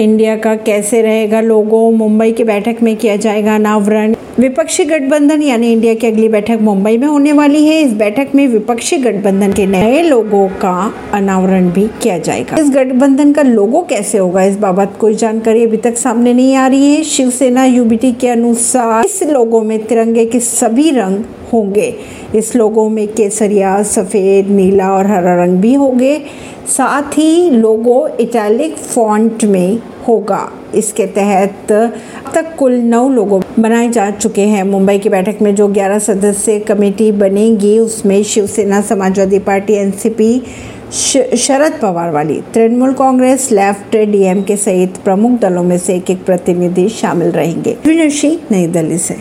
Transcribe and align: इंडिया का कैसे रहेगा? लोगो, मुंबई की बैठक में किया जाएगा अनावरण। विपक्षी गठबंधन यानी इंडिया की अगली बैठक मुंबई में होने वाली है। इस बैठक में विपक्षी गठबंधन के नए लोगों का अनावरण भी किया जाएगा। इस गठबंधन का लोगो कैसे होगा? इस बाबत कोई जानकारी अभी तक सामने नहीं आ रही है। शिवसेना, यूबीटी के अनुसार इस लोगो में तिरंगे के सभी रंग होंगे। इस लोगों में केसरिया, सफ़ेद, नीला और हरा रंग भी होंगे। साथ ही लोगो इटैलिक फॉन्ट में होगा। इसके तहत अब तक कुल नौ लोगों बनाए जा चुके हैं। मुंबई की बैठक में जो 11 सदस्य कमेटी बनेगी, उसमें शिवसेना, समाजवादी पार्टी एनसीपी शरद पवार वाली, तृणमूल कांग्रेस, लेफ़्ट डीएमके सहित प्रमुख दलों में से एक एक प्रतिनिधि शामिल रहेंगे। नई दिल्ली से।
इंडिया 0.00 0.36
का 0.36 0.54
कैसे 0.54 1.02
रहेगा? 1.02 1.40
लोगो, 1.40 1.90
मुंबई 1.90 2.32
की 2.32 2.44
बैठक 2.44 2.76
में 2.82 2.96
किया 2.96 3.16
जाएगा 3.16 3.54
अनावरण। 3.54 4.14
विपक्षी 4.38 4.84
गठबंधन 4.84 5.42
यानी 5.42 5.72
इंडिया 5.72 5.94
की 5.94 6.06
अगली 6.06 6.28
बैठक 6.28 6.58
मुंबई 6.60 6.98
में 6.98 7.06
होने 7.06 7.32
वाली 7.32 7.66
है। 7.66 7.82
इस 7.82 7.92
बैठक 7.92 8.28
में 8.34 8.48
विपक्षी 8.48 8.96
गठबंधन 8.96 9.52
के 9.52 9.66
नए 9.66 10.02
लोगों 10.02 10.48
का 10.48 10.94
अनावरण 11.12 11.70
भी 11.70 11.88
किया 12.02 12.18
जाएगा। 12.18 12.56
इस 12.56 12.70
गठबंधन 12.70 13.32
का 13.32 13.42
लोगो 13.42 13.82
कैसे 13.82 14.18
होगा? 14.18 14.42
इस 14.42 14.56
बाबत 14.56 14.92
कोई 15.00 15.14
जानकारी 15.14 15.64
अभी 15.64 15.76
तक 15.76 15.96
सामने 15.96 16.34
नहीं 16.34 16.54
आ 16.54 16.66
रही 16.66 16.94
है। 16.94 17.02
शिवसेना, 17.02 17.64
यूबीटी 17.64 18.12
के 18.12 18.28
अनुसार 18.28 19.04
इस 19.04 19.22
लोगो 19.22 19.62
में 19.62 19.84
तिरंगे 19.84 20.26
के 20.26 20.40
सभी 20.40 20.90
रंग 20.90 21.24
होंगे। 21.52 21.94
इस 22.34 22.56
लोगों 22.56 22.88
में 22.88 23.08
केसरिया, 23.08 23.82
सफ़ेद, 23.82 24.48
नीला 24.48 24.92
और 24.92 25.06
हरा 25.06 25.44
रंग 25.44 25.58
भी 25.58 25.74
होंगे। 25.74 26.22
साथ 26.68 27.18
ही 27.18 27.50
लोगो 27.50 28.06
इटैलिक 28.20 28.76
फॉन्ट 28.76 29.44
में 29.44 29.78
होगा। 30.08 30.48
इसके 30.74 31.06
तहत 31.06 31.72
अब 31.72 32.32
तक 32.34 32.54
कुल 32.56 32.72
नौ 32.72 33.08
लोगों 33.08 33.40
बनाए 33.58 33.88
जा 33.88 34.10
चुके 34.10 34.42
हैं। 34.42 34.62
मुंबई 34.62 34.98
की 34.98 35.08
बैठक 35.08 35.42
में 35.42 35.54
जो 35.54 35.68
11 35.68 35.98
सदस्य 35.98 36.58
कमेटी 36.58 37.10
बनेगी, 37.12 37.78
उसमें 37.78 38.22
शिवसेना, 38.22 38.80
समाजवादी 38.80 39.38
पार्टी 39.38 39.74
एनसीपी 39.74 40.42
शरद 41.36 41.78
पवार 41.82 42.10
वाली, 42.10 42.40
तृणमूल 42.54 42.92
कांग्रेस, 42.92 43.50
लेफ़्ट 43.52 43.96
डीएमके 44.10 44.56
सहित 44.56 44.96
प्रमुख 44.96 45.40
दलों 45.40 45.62
में 45.62 45.78
से 45.78 45.94
एक 45.94 46.10
एक 46.10 46.24
प्रतिनिधि 46.24 46.88
शामिल 46.88 47.28
रहेंगे। 47.28 47.76
नई 48.50 48.66
दिल्ली 48.66 48.98
से। 48.98 49.16